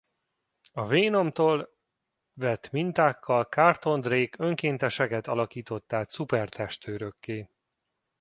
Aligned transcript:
A 0.73 0.85
Venomtól 0.85 1.69
vett 2.33 2.69
mintákkal 2.71 3.43
Carlton 3.43 4.01
Drake 4.01 4.35
önkénteseket 4.43 5.27
alakított 5.27 5.93
át 5.93 6.09
szuper-testőrökké. 6.09 7.47